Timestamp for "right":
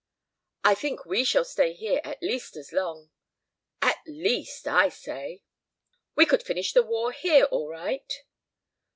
7.69-8.11